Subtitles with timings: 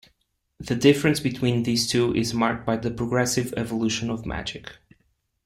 [0.59, 4.71] The difference between these two is marked by the progressive evolution of Magic.